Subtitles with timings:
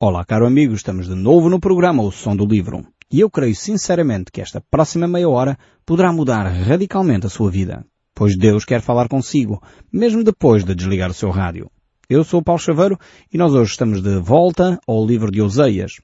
[0.00, 2.86] Olá, caro amigo, estamos de novo no programa O Som do Livro.
[3.10, 7.84] E eu creio sinceramente que esta próxima meia hora poderá mudar radicalmente a sua vida.
[8.14, 9.60] Pois Deus quer falar consigo,
[9.92, 11.68] mesmo depois de desligar o seu rádio.
[12.08, 12.96] Eu sou Paulo Chaveiro
[13.34, 15.94] e nós hoje estamos de volta ao livro de Oseias.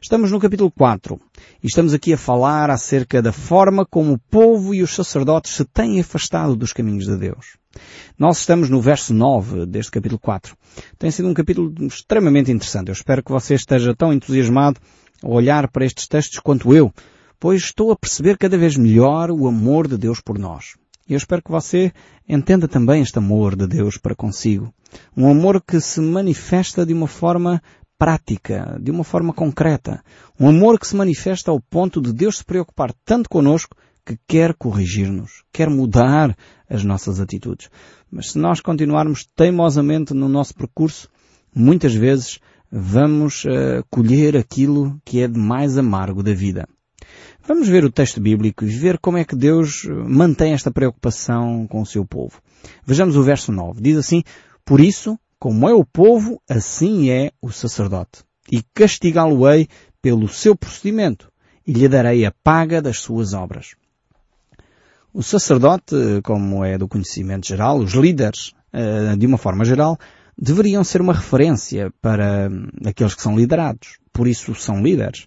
[0.00, 1.20] Estamos no capítulo 4
[1.62, 5.66] e estamos aqui a falar acerca da forma como o povo e os sacerdotes se
[5.66, 7.61] têm afastado dos caminhos de Deus.
[8.18, 10.56] Nós estamos no verso 9 deste capítulo 4.
[10.98, 12.88] Tem sido um capítulo extremamente interessante.
[12.88, 14.80] Eu espero que você esteja tão entusiasmado
[15.22, 16.92] a olhar para estes textos quanto eu,
[17.38, 20.76] pois estou a perceber cada vez melhor o amor de Deus por nós.
[21.08, 21.92] E eu espero que você
[22.28, 24.72] entenda também este amor de Deus para consigo.
[25.16, 27.62] Um amor que se manifesta de uma forma
[27.98, 30.02] prática, de uma forma concreta.
[30.38, 34.54] Um amor que se manifesta ao ponto de Deus se preocupar tanto conosco que quer
[34.54, 36.36] corrigir-nos, quer mudar
[36.72, 37.68] as nossas atitudes.
[38.10, 41.08] Mas se nós continuarmos teimosamente no nosso percurso,
[41.54, 46.66] muitas vezes vamos uh, colher aquilo que é de mais amargo da vida.
[47.46, 51.82] Vamos ver o texto bíblico e ver como é que Deus mantém esta preocupação com
[51.82, 52.40] o seu povo.
[52.86, 53.82] Vejamos o verso 9.
[53.82, 54.22] Diz assim,
[54.64, 58.22] Por isso, como é o povo, assim é o sacerdote.
[58.50, 59.68] E castigá-lo-ei
[60.00, 61.30] pelo seu procedimento,
[61.66, 63.74] e lhe darei a paga das suas obras.
[65.14, 69.98] O sacerdote, como é do conhecimento geral, os líderes, eh, de uma forma geral,
[70.38, 72.48] deveriam ser uma referência para
[72.82, 73.98] aqueles que são liderados.
[74.10, 75.26] Por isso são líderes.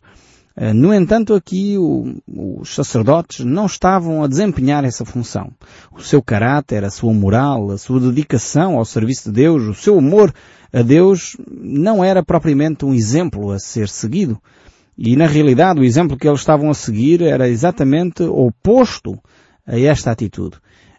[0.55, 5.51] Eh, no entanto, aqui os sacerdotes não estavam a desempenhar essa função.
[5.91, 9.99] O seu caráter, a sua moral, a sua dedicação ao serviço de Deus, o seu
[9.99, 10.33] amor
[10.73, 14.41] a Deus não era propriamente um exemplo a ser seguido.
[14.97, 19.19] E na realidade o exemplo que eles estavam a seguir era exatamente oposto
[19.65, 20.57] a esta atitude.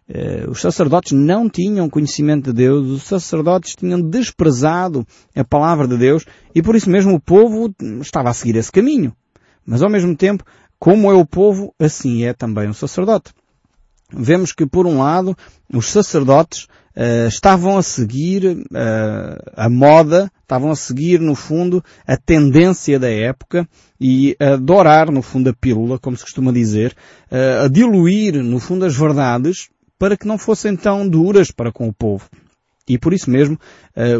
[0.09, 5.97] Uh, os sacerdotes não tinham conhecimento de Deus, os sacerdotes tinham desprezado a palavra de
[5.97, 9.13] Deus e por isso mesmo o povo estava a seguir esse caminho.
[9.65, 10.45] Mas ao mesmo tempo,
[10.79, 13.33] como é o povo, assim é também o sacerdote.
[14.13, 15.37] Vemos que por um lado,
[15.73, 22.17] os sacerdotes uh, estavam a seguir uh, a moda, estavam a seguir no fundo a
[22.17, 23.69] tendência da época
[24.01, 26.97] e a adorar no fundo a pílula, como se costuma dizer,
[27.31, 29.69] uh, a diluir no fundo as verdades
[29.99, 32.29] para que não fossem tão duras para com o povo.
[32.89, 33.59] E por isso mesmo,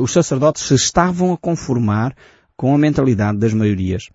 [0.03, 2.17] os sacerdotes se estavam a conformar
[2.57, 4.09] com a mentalidade das maiorias.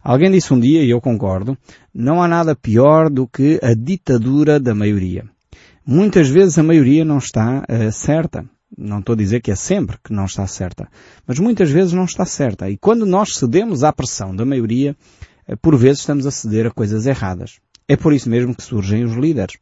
[0.00, 1.58] Alguém disse um dia, e eu concordo,
[1.92, 5.24] não há nada pior do que a ditadura da maioria.
[5.88, 8.44] Muitas vezes a maioria não está uh, certa.
[8.76, 10.88] Não estou a dizer que é sempre que não está certa,
[11.24, 12.68] mas muitas vezes não está certa.
[12.68, 14.96] E quando nós cedemos à pressão da maioria,
[15.48, 17.60] uh, por vezes estamos a ceder a coisas erradas.
[17.86, 19.58] É por isso mesmo que surgem os líderes.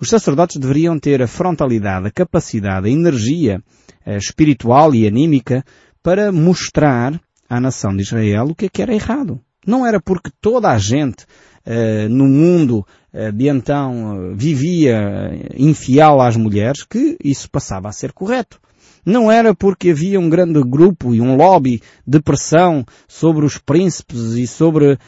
[0.00, 3.62] Os sacerdotes deveriam ter a frontalidade, a capacidade, a energia
[4.04, 5.64] uh, espiritual e anímica
[6.02, 9.40] para mostrar à nação de Israel o que é que era errado.
[9.64, 11.22] Não era porque toda a gente
[11.64, 12.84] uh, no mundo
[13.32, 18.60] de então uh, vivia infiel às mulheres que isso passava a ser correto.
[19.04, 24.32] Não era porque havia um grande grupo e um lobby de pressão sobre os príncipes
[24.32, 24.98] e sobre uh,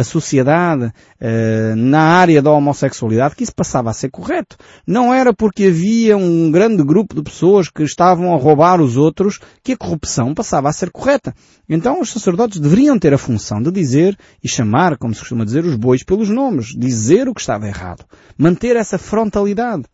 [0.00, 4.56] a sociedade uh, na área da homossexualidade que isso passava a ser correto.
[4.86, 9.38] Não era porque havia um grande grupo de pessoas que estavam a roubar os outros
[9.62, 11.34] que a corrupção passava a ser correta.
[11.68, 15.64] Então os sacerdotes deveriam ter a função de dizer e chamar, como se costuma dizer,
[15.64, 18.04] os bois pelos nomes, dizer o que estava errado,
[18.36, 19.84] manter essa frontalidade.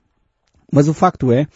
[0.72, 1.46] Mas o facto é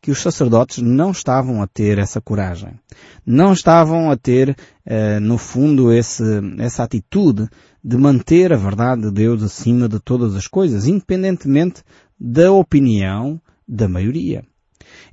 [0.00, 2.78] que os sacerdotes não estavam a ter essa coragem.
[3.24, 6.24] Não estavam a ter, uh, no fundo, esse,
[6.58, 7.48] essa atitude
[7.82, 11.82] de manter a verdade de Deus acima de todas as coisas, independentemente
[12.18, 14.44] da opinião da maioria.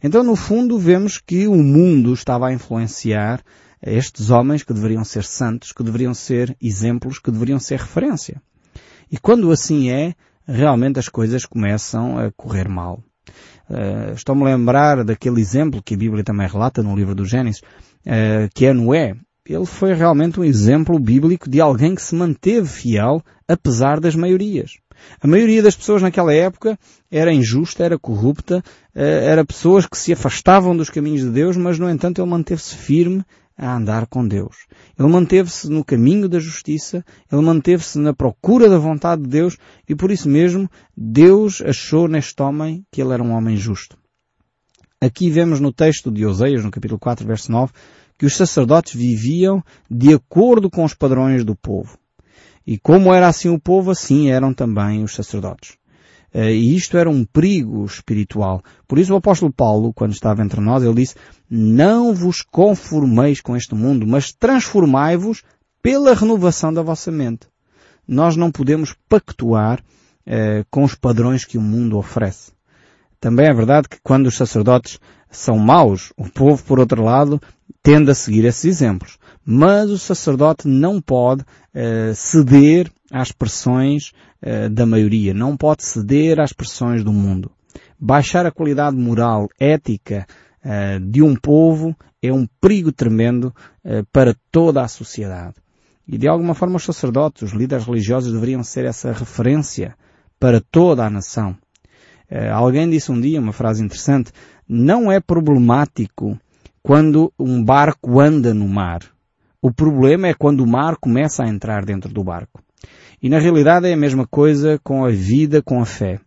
[0.04, 3.42] Então, no fundo, vemos que o mundo estava a influenciar
[3.82, 8.42] estes homens que deveriam ser santos, que deveriam ser exemplos, que deveriam ser referência.
[9.12, 10.14] E quando assim é,
[10.46, 13.04] realmente as coisas começam a correr mal.
[13.70, 17.62] Uh, Estou-me a lembrar daquele exemplo que a Bíblia também relata no livro do Gênesis,
[17.62, 19.16] uh, que é Noé.
[19.46, 24.72] Ele foi realmente um exemplo bíblico de alguém que se manteve fiel apesar das maiorias.
[25.22, 26.78] A maioria das pessoas naquela época
[27.10, 28.64] era injusta, era corrupta,
[28.96, 32.76] uh, era pessoas que se afastavam dos caminhos de Deus, mas no entanto ele manteve-se
[32.76, 33.24] firme
[33.58, 34.68] a andar com Deus.
[34.98, 39.58] Ele manteve-se no caminho da justiça, ele manteve-se na procura da vontade de Deus
[39.90, 43.98] e por isso mesmo Deus achou neste homem que ele era um homem justo.
[45.02, 47.74] Aqui vemos no texto de Oseias, no capítulo 4, verso 9,
[48.18, 51.98] que os sacerdotes viviam de acordo com os padrões do povo.
[52.66, 55.78] E como era assim o povo, assim eram também os sacerdotes.
[56.34, 58.62] Eh, e isto era um perigo espiritual.
[58.88, 61.16] Por isso o apóstolo Paulo, quando estava entre nós, ele disse,
[61.50, 65.44] não vos conformeis com este mundo, mas transformai-vos
[65.82, 67.48] pela renovação da vossa mente.
[68.08, 69.84] Nós não podemos pactuar
[70.26, 72.52] eh, com os padrões que o mundo oferece.
[73.20, 77.42] Também é verdade que quando os sacerdotes são maus, o povo, por outro lado,
[77.82, 79.18] tende a seguir esses exemplos.
[79.46, 81.44] Mas o sacerdote não pode
[81.74, 87.52] eh, ceder às pressões eh, da maioria, não pode ceder às pressões do mundo.
[88.00, 90.28] Baixar a qualidade moral, ética
[90.64, 93.46] uh, de um povo é um perigo tremendo
[93.84, 95.56] uh, para toda a sociedade.
[96.08, 99.96] E de alguma forma os sacerdotes, os líderes religiosos deveriam ser essa referência
[100.40, 101.58] para toda a nação.
[102.54, 104.32] Alguém disse um dia uma frase interessante,
[104.68, 106.38] não é problemático
[106.84, 109.02] quando um barco anda no mar.
[109.62, 112.62] O problema é quando o mar começa a entrar dentro do barco.
[113.22, 116.20] E na realidade é a mesma coisa com a vida, com a fé.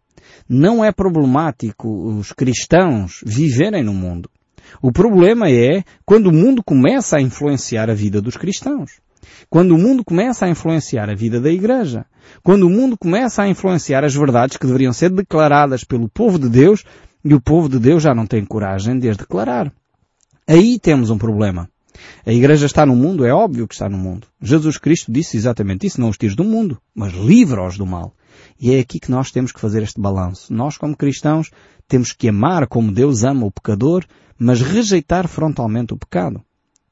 [0.48, 4.28] Não é problemático os cristãos viverem no mundo.
[4.82, 9.00] O problema é quando o mundo começa a influenciar a vida dos cristãos.
[9.48, 12.04] Quando o mundo começa a influenciar a vida da igreja.
[12.42, 16.48] Quando o mundo começa a influenciar as verdades que deveriam ser declaradas pelo povo de
[16.48, 16.84] Deus
[17.24, 19.72] e o povo de Deus já não tem coragem de as declarar.
[20.46, 21.68] Aí temos um problema.
[22.24, 24.26] A igreja está no mundo, é óbvio que está no mundo.
[24.40, 28.14] Jesus Cristo disse exatamente isso, não os tires do mundo, mas livra-os do mal.
[28.60, 30.52] E é aqui que nós temos que fazer este balanço.
[30.52, 31.50] Nós, como cristãos,
[31.88, 34.04] temos que amar como Deus ama o pecador,
[34.38, 36.42] mas rejeitar frontalmente o pecado.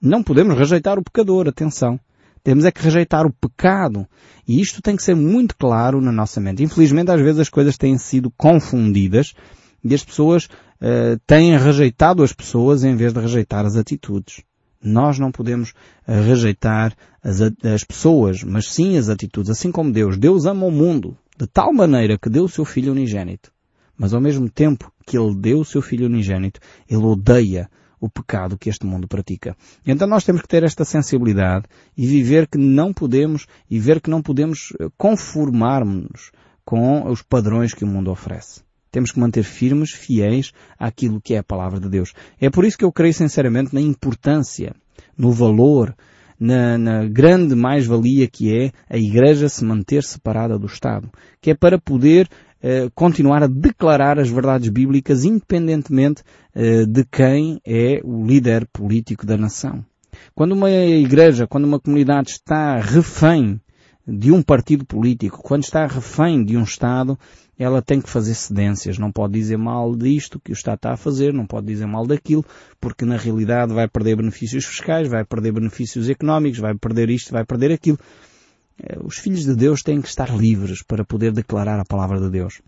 [0.01, 1.99] Não podemos rejeitar o pecador, atenção.
[2.43, 4.07] Temos é que rejeitar o pecado.
[4.47, 6.63] E isto tem que ser muito claro na nossa mente.
[6.63, 9.35] Infelizmente, às vezes as coisas têm sido confundidas
[9.85, 14.43] e as pessoas uh, têm rejeitado as pessoas em vez de rejeitar as atitudes.
[14.83, 15.71] Nós não podemos
[16.07, 19.51] uh, rejeitar as, as pessoas, mas sim as atitudes.
[19.51, 20.17] Assim como Deus.
[20.17, 23.53] Deus ama o mundo de tal maneira que deu o seu Filho unigênito.
[23.97, 27.69] Mas ao mesmo tempo que Ele deu o seu Filho unigênito, Ele odeia
[28.01, 29.57] o pecado que este mundo pratica.
[29.85, 31.67] Então nós temos que ter esta sensibilidade
[31.97, 36.31] e viver que não podemos, e ver que não podemos eh, conformarmos
[36.65, 38.61] com os padrões que o mundo oferece.
[38.99, 42.13] Temos que manter firmes, fiéis àquilo que é a palavra de Deus.
[42.41, 44.75] É por isso que eu creio sinceramente na importância,
[45.17, 45.95] no valor,
[46.37, 51.09] na, na grande mais-valia que é a Igreja se manter separada do Estado,
[51.41, 52.29] que é para poder
[52.61, 59.25] eh, continuar a declarar as verdades bíblicas independentemente eh, de quem é o líder político
[59.25, 59.85] da nação.
[60.35, 63.61] Quando uma igreja, quando uma comunidade está refém
[64.05, 67.17] de um partido político, quando está refém de um Estado,
[67.59, 70.97] ela tem que fazer cedências, não pode dizer mal disto que o Estado está a
[70.97, 72.45] fazer, não pode dizer mal daquilo,
[72.81, 77.45] porque na realidade vai perder benefícios fiscais, vai perder benefícios económicos, vai perder isto, vai
[77.45, 77.99] perder aquilo.
[78.81, 82.31] Eh, os filhos de Deus têm que estar livres para poder declarar a palavra de
[82.31, 82.61] Deus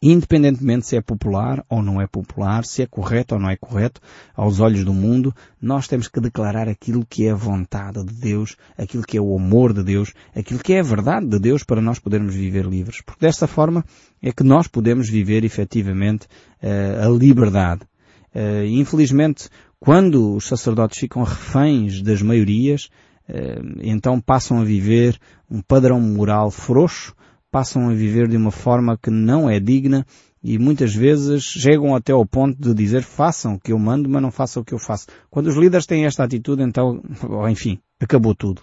[0.00, 4.00] independentemente se é popular ou não é popular, se é correto ou não é correto,
[4.34, 8.56] aos olhos do mundo, nós temos que declarar aquilo que é a vontade de Deus,
[8.76, 11.80] aquilo que é o amor de Deus, aquilo que é a verdade de Deus para
[11.80, 13.00] nós podermos viver livres.
[13.00, 13.84] Porque desta forma
[14.22, 16.26] é que nós podemos viver efetivamente
[16.62, 17.82] uh, a liberdade.
[18.34, 19.48] Uh, infelizmente,
[19.80, 22.88] quando os sacerdotes ficam reféns das maiorias,
[23.28, 25.18] uh, então passam a viver
[25.50, 27.14] um padrão moral frouxo,
[27.50, 30.06] passam a viver de uma forma que não é digna
[30.42, 34.22] e muitas vezes chegam até ao ponto de dizer façam o que eu mando, mas
[34.22, 35.06] não façam o que eu faço.
[35.30, 37.02] Quando os líderes têm esta atitude, então,
[37.50, 38.62] enfim, acabou tudo.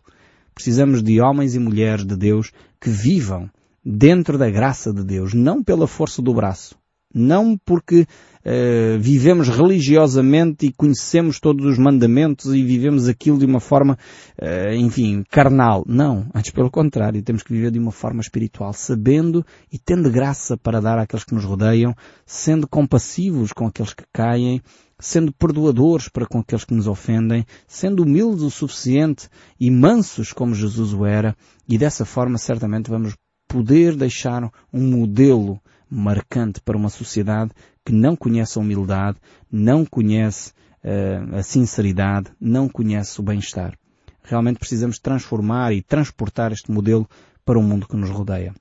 [0.54, 3.50] Precisamos de homens e mulheres de Deus que vivam
[3.84, 6.76] dentro da graça de Deus, não pela força do braço,
[7.16, 13.62] não porque uh, vivemos religiosamente e conhecemos todos os mandamentos e vivemos aquilo de uma
[13.62, 13.98] forma,
[14.38, 15.86] uh, enfim, carnal.
[15.88, 20.58] Não, antes pelo contrário, temos que viver de uma forma espiritual, sabendo e tendo graça
[20.58, 21.96] para dar àqueles que nos rodeiam,
[22.26, 24.62] sendo compassivos com aqueles que caem,
[25.00, 30.54] sendo perdoadores para com aqueles que nos ofendem, sendo humildes o suficiente e mansos como
[30.54, 31.34] Jesus o era,
[31.68, 33.14] e dessa forma certamente vamos
[33.48, 37.52] poder deixar um modelo marcante para uma sociedade
[37.84, 39.18] que não conhece a humildade,
[39.52, 40.52] não conhece
[40.84, 43.78] uh, a sinceridade, não conhece o bem-estar.
[44.24, 47.08] Realmente precisamos transformar e transportar este modelo
[47.44, 48.54] para o mundo que nos rodeia.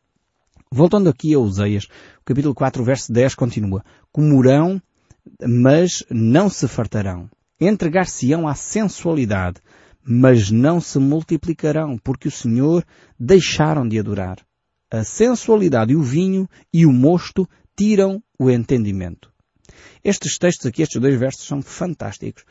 [0.70, 3.84] Voltando aqui a Oseias, o capítulo 4, verso 10 continua.
[4.12, 4.80] Comerão,
[5.40, 7.30] mas não se fartarão.
[7.60, 9.60] Entregar-se-ão à sensualidade,
[10.04, 12.84] mas não se multiplicarão, porque o Senhor
[13.18, 14.38] deixaram de adorar
[14.90, 19.32] a sensualidade e o vinho e o mosto tiram o entendimento.
[20.02, 22.44] Estes textos aqui, estes dois versos, são fantásticos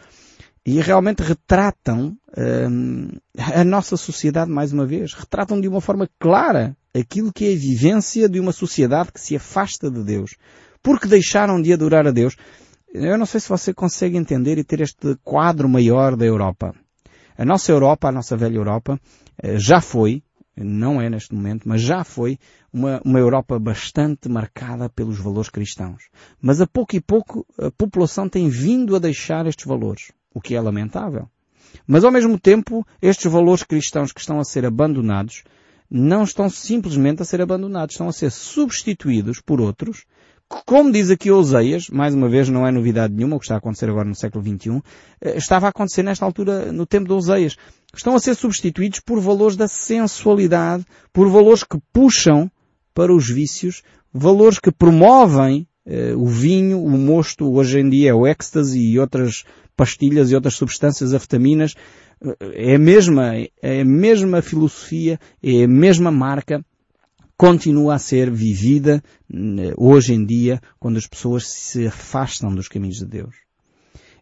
[0.65, 5.13] e realmente retratam hum, a nossa sociedade mais uma vez.
[5.13, 9.35] Retratam de uma forma clara aquilo que é a vivência de uma sociedade que se
[9.35, 10.35] afasta de Deus.
[10.81, 12.35] Porque deixaram de adorar a Deus.
[12.93, 16.73] Eu não sei se você consegue entender e ter este quadro maior da Europa.
[17.37, 18.99] A nossa Europa, a nossa velha Europa,
[19.41, 20.23] eh, já foi,
[20.55, 22.37] não é neste momento, mas já foi
[22.71, 26.09] uma, uma Europa bastante marcada pelos valores cristãos.
[26.41, 30.55] Mas a pouco e pouco a população tem vindo a deixar estes valores, o que
[30.55, 31.27] é lamentável.
[31.87, 35.43] Mas ao mesmo tempo, estes valores cristãos que estão a ser abandonados
[35.89, 40.05] não estão simplesmente a ser abandonados, estão a ser substituídos por outros
[40.65, 43.57] como diz aqui Oseias, mais uma vez não é novidade nenhuma, o que está a
[43.57, 44.81] acontecer agora no século XXI,
[45.21, 47.55] eh, estava a acontecer nesta altura no tempo de Oseias.
[47.95, 52.49] Estão a ser substituídos por valores da sensualidade, por valores que puxam
[52.93, 53.83] para os vícios,
[54.13, 58.99] valores que promovem eh, o vinho, o mosto, hoje em dia é o êxtase e
[58.99, 59.43] outras
[59.75, 61.73] pastilhas e outras substâncias afetaminas.
[62.23, 66.63] Eh, é a mesma, é a mesma filosofia, é a mesma marca,
[67.43, 72.99] continua a ser vivida eh, hoje em dia quando as pessoas se afastam dos caminhos
[72.99, 73.35] de Deus.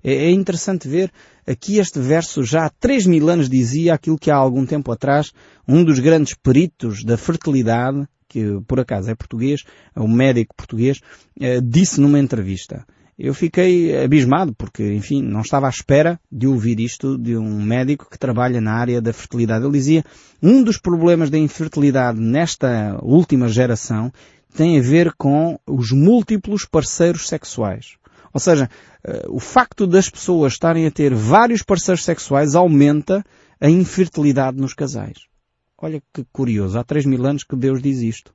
[0.04, 1.12] É, é interessante ver
[1.46, 5.32] aqui este verso já há três mil anos dizia aquilo que há algum tempo atrás
[5.68, 9.62] um dos grandes peritos da fertilidade, que por acaso é português,
[9.96, 11.00] é um médico português,
[11.40, 12.84] eh, disse numa entrevista
[13.24, 18.10] eu fiquei abismado porque, enfim, não estava à espera de ouvir isto de um médico
[18.10, 19.64] que trabalha na área da fertilidade.
[19.64, 20.04] Ele dizia,
[20.42, 24.12] um dos problemas da infertilidade nesta última geração
[24.56, 27.96] tem a ver com os múltiplos parceiros sexuais.
[28.34, 28.68] Ou seja,
[29.04, 33.24] eh, o facto das pessoas estarem a ter vários parceiros sexuais aumenta
[33.60, 35.28] a infertilidade nos casais.
[35.78, 38.34] Olha que curioso, há três mil anos que Deus diz isto.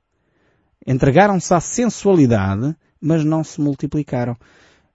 [0.85, 4.37] Entregaram-se à sensualidade, mas não se multiplicaram.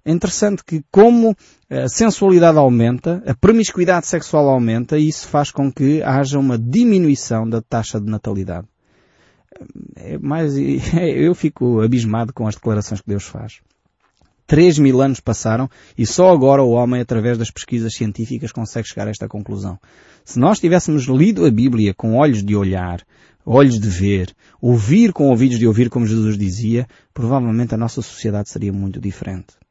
[0.05, 1.37] É interessante que como
[1.71, 7.49] a sensualidade aumenta, a promiscuidade sexual aumenta e isso faz com que haja uma diminuição
[7.49, 8.67] da taxa de natalidade.
[9.95, 10.57] É mais,
[10.99, 13.61] eu fico abismado com as declarações que Deus faz.
[14.45, 19.07] Três mil anos passaram e só agora o homem, através das pesquisas científicas, consegue chegar
[19.07, 19.79] a esta conclusão.
[20.25, 23.03] Se nós tivéssemos lido a Bíblia com olhos de olhar,
[23.47, 28.49] olhos de ver, ouvir com ouvidos de ouvir, como Jesus dizia, provavelmente a nossa sociedade
[28.49, 29.62] seria muito diferente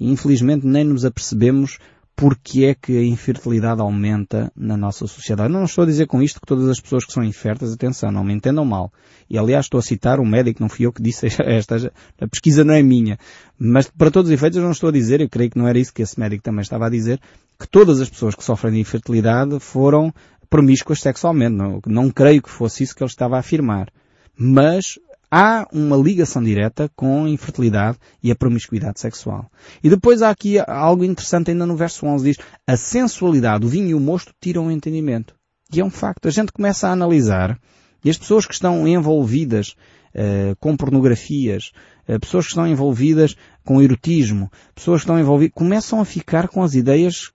[0.00, 1.78] e infelizmente nem nos apercebemos
[2.20, 5.50] porque é que a infertilidade aumenta na nossa sociedade.
[5.50, 8.22] Não estou a dizer com isto que todas as pessoas que são inférteis, atenção, não
[8.22, 8.92] me entendam mal.
[9.28, 11.90] E aliás estou a citar um médico, não fui eu que disse esta,
[12.20, 13.18] a pesquisa não é minha.
[13.58, 15.78] Mas para todos os efeitos eu não estou a dizer, eu creio que não era
[15.78, 17.18] isso que esse médico também estava a dizer,
[17.58, 20.12] que todas as pessoas que sofrem de infertilidade foram
[20.50, 21.56] promíscuas sexualmente.
[21.56, 23.88] Não, não creio que fosse isso que ele estava a afirmar.
[24.36, 24.98] Mas
[25.30, 29.50] há uma ligação direta com a infertilidade e a promiscuidade sexual.
[29.82, 33.88] E depois há aqui algo interessante ainda no verso 11, diz, a sensualidade, o vinho
[33.88, 35.34] e o mosto tiram o entendimento.
[35.72, 36.26] E é um facto.
[36.26, 37.58] A gente começa a analisar
[38.04, 39.76] e as pessoas que estão envolvidas
[40.14, 41.70] uh, com pornografias,
[42.08, 46.62] uh, pessoas que estão envolvidas com erotismo, pessoas que estão envolvidas, começam a ficar com
[46.62, 47.30] as ideias,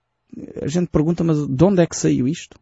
[0.61, 2.59] a gente pergunta, mas de onde é que saiu isto?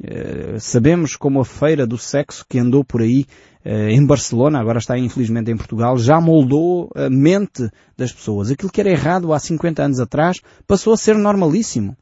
[0.00, 3.26] Uh, sabemos como a feira do sexo que andou por aí
[3.64, 8.50] eh, em Barcelona, agora está infelizmente em Portugal, já moldou a mente das pessoas.
[8.50, 11.96] Aquilo que era errado há 50 anos atrás passou a ser normalíssimo.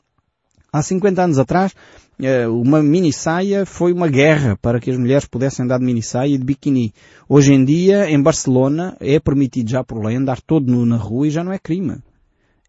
[0.73, 1.75] Há 50 anos atrás,
[2.19, 6.03] eh, uma mini saia foi uma guerra para que as mulheres pudessem andar de mini
[6.03, 6.95] saia e de biquíni.
[7.29, 11.27] Hoje em dia, em Barcelona, é permitido já por lei andar todo nu na rua
[11.27, 11.99] e já não é crime.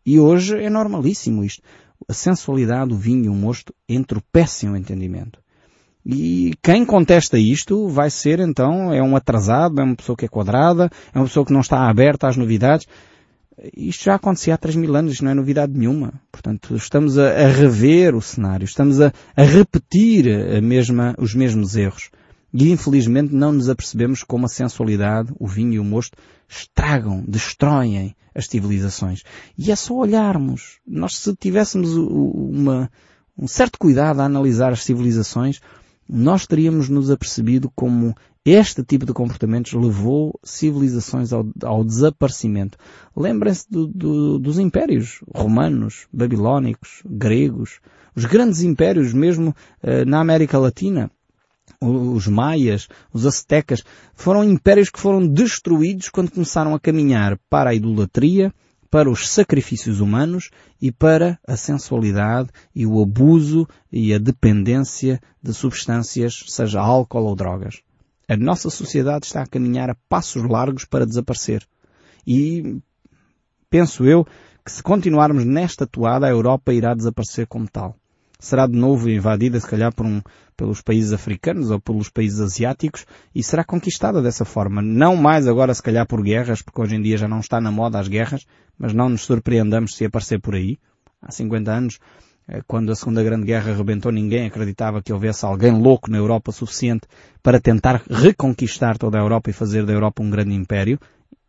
[0.06, 1.62] E hoje é normalíssimo isto.
[2.08, 5.40] A sensualidade, o vinho e o mosto entorpecem o entendimento.
[6.06, 10.28] E quem contesta isto vai ser então, é um atrasado, é uma pessoa que é
[10.28, 12.88] quadrada, é uma pessoa que não está aberta às novidades.
[13.78, 16.14] Isto já acontecia há 3 mil anos, não é novidade nenhuma.
[16.32, 20.28] Portanto, estamos a, a rever o cenário, estamos a, a repetir
[20.58, 22.10] a mesma, os mesmos erros.
[22.54, 26.18] E infelizmente não nos apercebemos como a sensualidade, o vinho e o mosto
[26.48, 29.24] estragam, destroem as civilizações.
[29.58, 30.80] E é só olharmos.
[30.86, 32.92] Nós se tivéssemos uma,
[33.38, 35.62] um certo cuidado a analisar as civilizações,
[36.08, 42.78] nós teríamos nos apercebido como este tipo de comportamentos levou civilizações ao, ao desaparecimento.
[43.16, 47.80] Lembrem-se do, do, dos impérios romanos, babilónicos, gregos,
[48.16, 51.10] os grandes impérios mesmo uh, na América Latina.
[51.80, 57.74] Os maias, os aztecas, foram impérios que foram destruídos quando começaram a caminhar para a
[57.74, 58.54] idolatria,
[58.90, 60.50] para os sacrifícios humanos
[60.82, 67.36] e para a sensualidade e o abuso e a dependência de substâncias, seja álcool ou
[67.36, 67.82] drogas.
[68.28, 71.66] A nossa sociedade está a caminhar a passos largos para desaparecer.
[72.28, 72.82] E
[73.70, 74.26] penso eu
[74.64, 77.96] que se continuarmos nesta toada, a Europa irá desaparecer como tal
[78.42, 80.22] será de novo invadida, se calhar, por um,
[80.58, 84.82] pelos países africanos ou pelos países asiáticos e será conquistada dessa forma.
[84.82, 87.72] Não mais agora, se calhar, por guerras, porque hoje em dia já não está na
[87.72, 88.46] moda as guerras,
[88.78, 90.78] mas não nos surpreendamos se aparecer por aí.
[91.22, 92.00] Há 50 anos
[92.48, 96.52] Eh, quando a Segunda Grande Guerra arrebentou, ninguém acreditava que houvesse alguém louco na Europa
[96.52, 97.08] suficiente
[97.42, 101.00] para tentar reconquistar toda a Europa e fazer da Europa um grande império.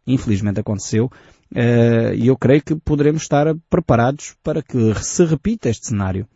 [0.06, 1.10] Infelizmente aconteceu.
[1.54, 6.26] Eh, e eu creio que poderemos estar preparados para que se repita este cenário.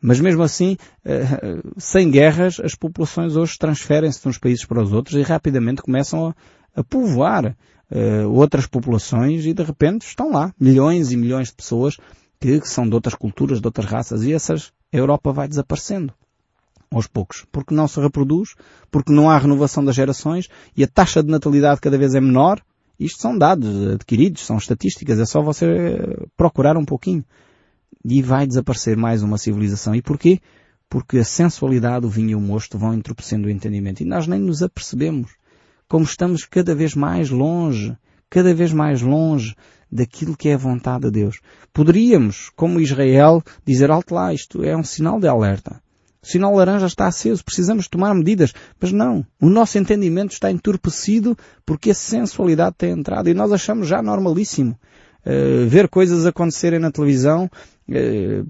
[0.00, 4.92] Mas mesmo assim, eh, sem guerras, as populações hoje transferem-se de uns países para os
[4.92, 6.34] outros e rapidamente começam
[6.74, 7.56] a, povoar
[8.30, 11.96] outras populações e de repente estão lá milhões e milhões de pessoas
[12.40, 16.12] que são de outras culturas, de outras raças, e essas, a Europa vai desaparecendo.
[16.92, 17.46] Aos poucos.
[17.52, 18.56] Porque não se reproduz,
[18.90, 22.60] porque não há renovação das gerações, e a taxa de natalidade cada vez é menor.
[22.98, 25.66] Isto são dados adquiridos, são estatísticas, é só você
[26.36, 27.24] procurar um pouquinho.
[28.04, 29.94] E vai desaparecer mais uma civilização.
[29.94, 30.40] E porquê?
[30.88, 34.02] Porque a sensualidade, o vinho e o mosto vão entorpecendo o entendimento.
[34.02, 35.32] E nós nem nos apercebemos.
[35.88, 37.96] Como estamos cada vez mais longe,
[38.28, 39.54] cada vez mais longe
[39.90, 41.40] daquilo que é a vontade de Deus.
[41.72, 45.80] Poderíamos, como Israel, dizer alto lá, isto é um sinal de alerta.
[46.22, 48.52] O sinal laranja está aceso, precisamos tomar medidas.
[48.78, 49.24] Mas não.
[49.40, 54.78] O nosso entendimento está entorpecido porque a sensualidade tem entrado e nós achamos já normalíssimo.
[55.24, 57.50] Uh, ver coisas acontecerem na televisão,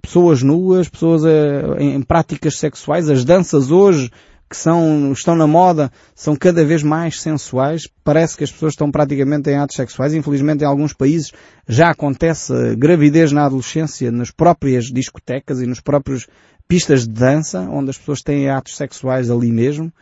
[0.03, 4.11] pessoas nuas, pessoas uh, em práticas sexuais, as danças hoje
[4.51, 7.89] que são, estão na moda são cada vez mais sensuais.
[8.03, 10.13] Parece que as pessoas estão praticamente em atos sexuais.
[10.13, 11.31] Infelizmente em alguns países
[11.69, 16.27] já acontece gravidez na adolescência nas próprias discotecas e nos próprios
[16.67, 19.93] pistas de dança, onde as pessoas têm atos sexuais ali mesmo.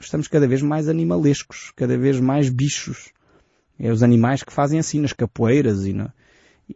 [0.00, 3.10] Estamos cada vez mais animalescos, cada vez mais bichos.
[3.78, 6.08] É os animais que fazem assim nas capoeiras e, no...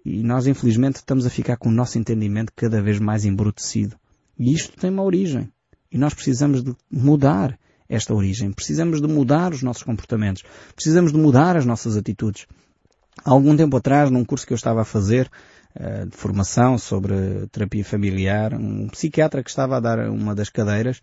[0.05, 3.97] e nós infelizmente estamos a ficar com o nosso entendimento cada vez mais embrutecido.
[4.39, 5.51] E isto tem uma origem.
[5.91, 8.53] E nós precisamos de mudar esta origem.
[8.53, 10.43] Precisamos de mudar os nossos comportamentos.
[10.75, 12.47] Precisamos de mudar as nossas atitudes.
[13.25, 15.31] Há algum tempo atrás, num curso que eu estava a fazer,
[15.79, 21.01] uh, de formação sobre terapia familiar, um psiquiatra que estava a dar uma das cadeiras,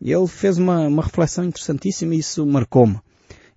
[0.00, 3.00] ele fez uma, uma reflexão interessantíssima e isso marcou-me.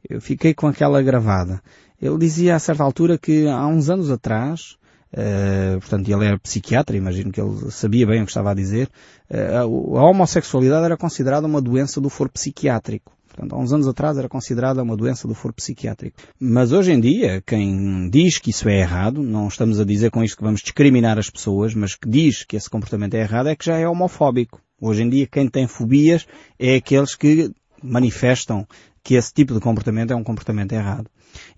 [0.07, 1.61] Eu fiquei com aquela gravada.
[2.01, 4.77] Ele dizia a certa altura que há uns anos atrás,
[5.11, 8.89] Uh, portanto, ele era psiquiatra, imagino que ele sabia bem o que estava a dizer.
[9.29, 13.11] Uh, a homossexualidade era considerada uma doença do foro psiquiátrico.
[13.27, 16.17] Portanto, há uns anos atrás era considerada uma doença do foro psiquiátrico.
[16.39, 20.23] Mas hoje em dia, quem diz que isso é errado, não estamos a dizer com
[20.23, 23.55] isto que vamos discriminar as pessoas, mas que diz que esse comportamento é errado, é
[23.55, 24.61] que já é homofóbico.
[24.81, 28.67] Hoje em dia, quem tem fobias é aqueles que manifestam
[29.03, 31.09] que esse tipo de comportamento é um comportamento errado.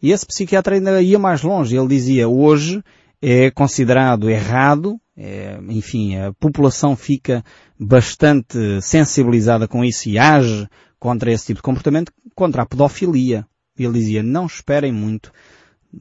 [0.01, 1.75] E esse psiquiatra ainda ia mais longe.
[1.75, 2.83] Ele dizia, hoje
[3.21, 7.43] é considerado errado, é, enfim, a população fica
[7.79, 10.67] bastante sensibilizada com isso e age
[10.99, 13.45] contra esse tipo de comportamento, contra a pedofilia.
[13.77, 15.31] Ele dizia, não esperem muito,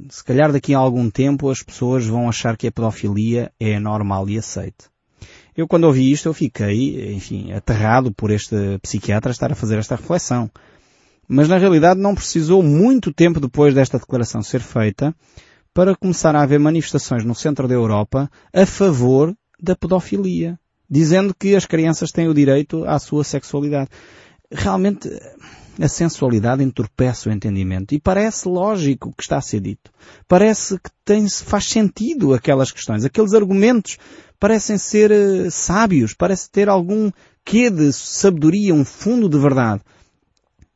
[0.08, 4.28] se calhar daqui a algum tempo as pessoas vão achar que a pedofilia é normal
[4.28, 4.88] e aceite.
[5.56, 9.96] Eu quando ouvi isto eu fiquei, enfim, aterrado por este psiquiatra estar a fazer esta
[9.96, 10.50] reflexão.
[11.28, 15.14] Mas na realidade não precisou muito tempo depois desta declaração ser feita
[15.72, 21.54] para começar a haver manifestações no centro da Europa a favor da pedofilia, dizendo que
[21.54, 23.88] as crianças têm o direito à sua sexualidade.
[24.50, 25.08] Realmente,
[25.80, 29.90] a sensualidade entorpece o entendimento e parece lógico o que está a ser dito.
[30.26, 33.04] Parece que tem, faz sentido aquelas questões.
[33.04, 33.96] Aqueles argumentos
[34.38, 37.10] parecem ser uh, sábios, parece ter algum
[37.44, 39.82] quê de sabedoria, um fundo de verdade.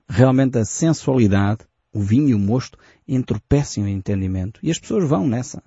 [0.08, 1.60] Realmente a sensualidade,
[1.94, 2.76] o vinho e o mosto
[3.06, 4.58] entorpecem o entendimento.
[4.62, 5.62] E as pessoas vão nessa.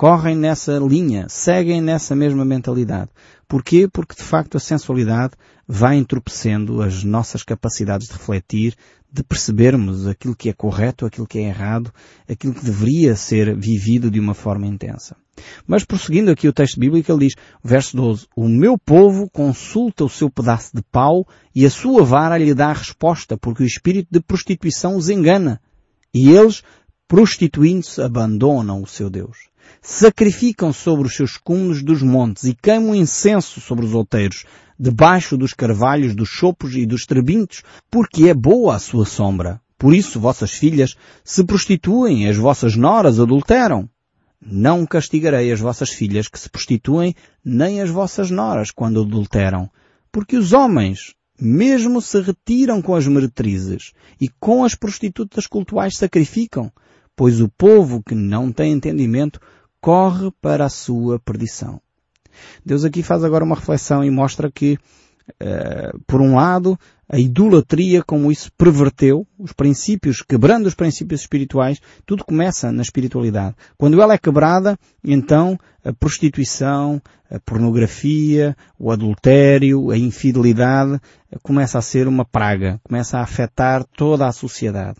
[0.00, 3.10] Correm nessa linha, seguem nessa mesma mentalidade.
[3.46, 3.86] Porquê?
[3.86, 5.34] Porque de facto a sensualidade
[5.68, 8.74] vai entorpecendo as nossas capacidades de refletir,
[9.12, 11.92] de percebermos aquilo que é correto, aquilo que é errado,
[12.26, 15.14] aquilo que deveria ser vivido de uma forma intensa.
[15.66, 20.08] Mas prosseguindo aqui o texto bíblico, ele diz, verso 12, O meu povo consulta o
[20.08, 24.08] seu pedaço de pau e a sua vara lhe dá a resposta, porque o espírito
[24.10, 25.60] de prostituição os engana.
[26.14, 26.62] E eles,
[27.06, 29.49] prostituindo-se, abandonam o seu Deus.
[29.82, 34.44] Sacrificam sobre os seus cúmulos dos montes e queimam incenso sobre os outeiros,
[34.78, 39.60] debaixo dos carvalhos, dos chopos e dos trebintos, porque é boa a sua sombra.
[39.78, 40.94] Por isso vossas filhas
[41.24, 43.88] se prostituem, as vossas noras adulteram.
[44.40, 49.70] Não castigarei as vossas filhas que se prostituem, nem as vossas noras quando adulteram.
[50.12, 56.70] Porque os homens mesmo se retiram com as meretrizes e com as prostitutas cultuais sacrificam,
[57.20, 59.38] pois o povo que não tem entendimento
[59.78, 61.78] corre para a sua perdição.
[62.64, 64.78] Deus aqui faz agora uma reflexão e mostra que
[65.30, 66.76] Uh, por um lado,
[67.08, 73.54] a idolatria, como isso perverteu os princípios, quebrando os princípios espirituais, tudo começa na espiritualidade.
[73.78, 81.00] Quando ela é quebrada, então a prostituição, a pornografia, o adultério, a infidelidade
[81.44, 84.96] começa a ser uma praga, começa a afetar toda a sociedade.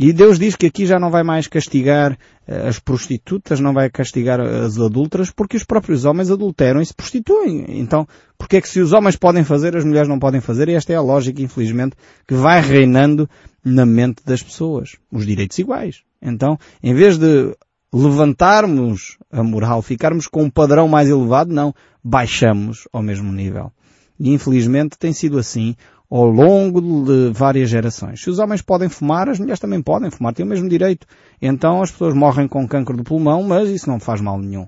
[0.00, 3.90] E Deus diz que aqui já não vai mais castigar eh, as prostitutas, não vai
[3.90, 7.80] castigar as adultas, porque os próprios homens adulteram e se prostituem.
[7.80, 8.06] Então,
[8.38, 10.68] porque é que se os homens podem fazer, as mulheres não podem fazer?
[10.68, 11.96] E esta é a lógica, infelizmente,
[12.28, 13.28] que vai reinando
[13.64, 14.96] na mente das pessoas.
[15.10, 16.02] Os direitos iguais.
[16.22, 17.52] Então, em vez de
[17.92, 23.72] levantarmos a moral, ficarmos com um padrão mais elevado, não, baixamos ao mesmo nível.
[24.20, 25.74] E infelizmente tem sido assim
[26.10, 28.20] ao longo de várias gerações.
[28.20, 31.06] Se os homens podem fumar, as mulheres também podem fumar, têm o mesmo direito.
[31.40, 34.66] Então as pessoas morrem com câncer do pulmão, mas isso não faz mal nenhum.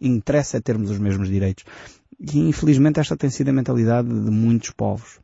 [0.00, 1.64] Interessa é termos os mesmos direitos.
[2.18, 5.20] E infelizmente esta tem sido a mentalidade de muitos povos.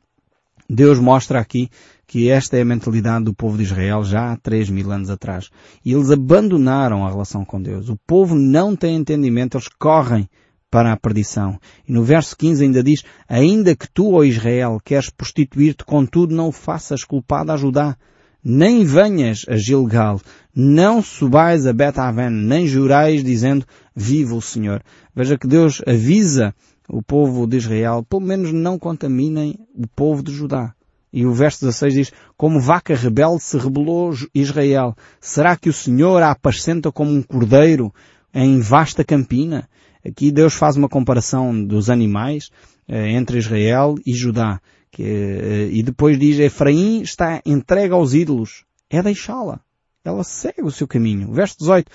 [0.68, 1.70] Deus mostra aqui
[2.07, 5.50] que esta é a mentalidade do povo de Israel já há 3 mil anos atrás.
[5.85, 7.88] E eles abandonaram a relação com Deus.
[7.88, 10.29] O povo não tem entendimento, eles correm
[10.70, 11.59] para a perdição.
[11.88, 16.50] E no verso 15 ainda diz, ainda que tu, ó Israel, queres prostituir-te, contudo não
[16.52, 17.96] faças culpado a Judá,
[18.42, 20.20] nem venhas a Gilgal,
[20.55, 24.83] não subais a Bet-Aven, nem jurais dizendo, viva o Senhor.
[25.14, 26.55] Veja que Deus avisa
[26.88, 30.72] o povo de Israel, pelo menos não contaminem o povo de Judá.
[31.12, 36.22] E o verso 16 diz, como vaca rebelde se rebelou Israel, será que o Senhor
[36.22, 37.92] a apacenta como um cordeiro
[38.35, 39.68] em vasta campina?
[40.07, 42.51] Aqui Deus faz uma comparação dos animais
[42.88, 44.61] eh, entre Israel e Judá.
[44.90, 48.64] Que, eh, e depois diz, Efraim está entregue aos ídolos.
[48.88, 49.61] É deixá-la.
[50.05, 51.33] Ela segue o seu caminho.
[51.33, 51.90] Verso 18.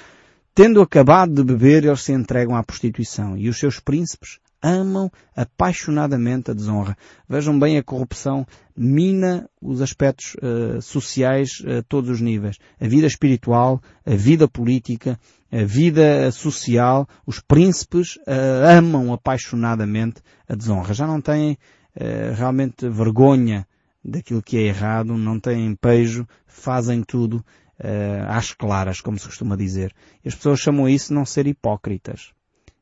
[0.53, 3.37] Tendo acabado de beber, eles se entregam à prostituição.
[3.37, 6.97] E os seus príncipes amam apaixonadamente a desonra.
[7.27, 8.45] Vejam bem a corrupção
[8.75, 12.57] mina os aspectos uh, sociais a todos os níveis.
[12.79, 15.19] A vida espiritual, a vida política,
[15.51, 20.93] a vida social, os príncipes uh, amam apaixonadamente a desonra.
[20.93, 21.57] Já não têm
[21.95, 23.67] uh, realmente vergonha
[24.03, 27.43] daquilo que é errado, não têm pejo, fazem tudo
[27.79, 29.93] uh, às claras, como se costuma dizer.
[30.23, 32.31] E as pessoas chamam isso não ser hipócritas.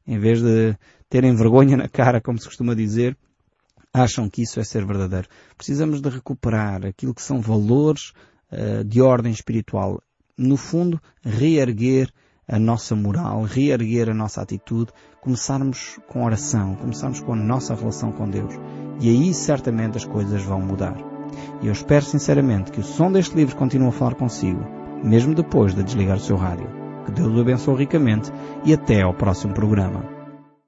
[0.05, 0.75] Em vez de
[1.09, 3.17] terem vergonha na cara, como se costuma dizer,
[3.93, 5.27] acham que isso é ser verdadeiro.
[5.57, 8.13] Precisamos de recuperar aquilo que são valores
[8.85, 10.01] de ordem espiritual.
[10.37, 12.11] No fundo, reerguer
[12.47, 14.91] a nossa moral, reerguer a nossa atitude,
[15.21, 18.53] começarmos com oração, começarmos com a nossa relação com Deus.
[18.99, 20.95] E aí certamente as coisas vão mudar.
[21.61, 24.65] E eu espero sinceramente que o som deste livro continue a falar consigo,
[25.03, 26.67] mesmo depois de desligar o seu rádio.
[27.05, 28.31] Que Deus o abençoe ricamente
[28.65, 30.18] e até ao próximo programa.